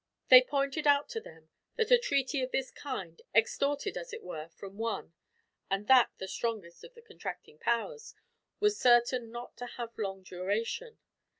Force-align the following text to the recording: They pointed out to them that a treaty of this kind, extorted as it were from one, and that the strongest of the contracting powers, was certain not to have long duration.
They 0.29 0.41
pointed 0.41 0.87
out 0.87 1.09
to 1.09 1.19
them 1.21 1.49
that 1.75 1.91
a 1.91 1.99
treaty 1.99 2.41
of 2.41 2.49
this 2.51 2.71
kind, 2.71 3.21
extorted 3.35 3.95
as 3.95 4.11
it 4.13 4.23
were 4.23 4.49
from 4.49 4.79
one, 4.79 5.13
and 5.69 5.87
that 5.89 6.09
the 6.17 6.27
strongest 6.27 6.83
of 6.83 6.95
the 6.95 7.03
contracting 7.03 7.59
powers, 7.59 8.15
was 8.59 8.79
certain 8.79 9.29
not 9.29 9.55
to 9.57 9.67
have 9.67 9.95
long 9.99 10.23
duration. 10.23 10.97